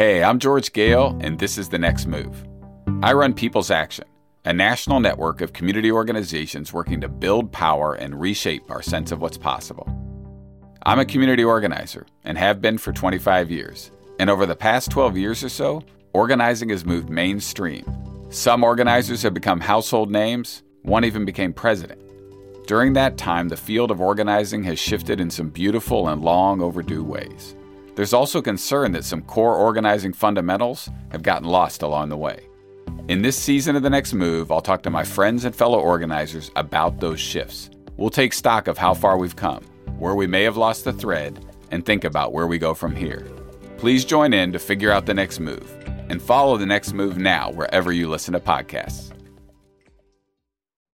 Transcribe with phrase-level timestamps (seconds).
[0.00, 2.48] Hey, I'm George Goehl, and this is The Next Move.
[3.02, 4.06] I run People's Action,
[4.46, 9.20] a national network of community organizations working to build power and reshape our sense of
[9.20, 9.86] what's possible.
[10.86, 13.90] I'm a community organizer and have been for 25 years.
[14.18, 15.82] And over the past 12 years or so,
[16.14, 17.84] organizing has moved mainstream.
[18.30, 22.00] Some organizers have become household names, one even became president.
[22.66, 27.04] During that time, the field of organizing has shifted in some beautiful and long overdue
[27.04, 27.54] ways.
[28.00, 32.48] There's also concern that some core organizing fundamentals have gotten lost along the way.
[33.08, 36.50] In this season of The Next Move, I'll talk to my friends and fellow organizers
[36.56, 37.68] about those shifts.
[37.98, 39.64] We'll take stock of how far we've come,
[39.98, 43.26] where we may have lost the thread, and think about where we go from here.
[43.76, 45.70] Please join in to figure out the next move
[46.08, 49.12] and follow the next move now wherever you listen to podcasts.